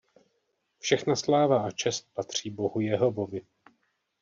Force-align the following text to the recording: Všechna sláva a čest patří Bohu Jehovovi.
Všechna 0.79 1.15
sláva 1.15 1.63
a 1.65 1.71
čest 1.71 2.09
patří 2.13 2.49
Bohu 2.49 2.79
Jehovovi. 2.81 3.41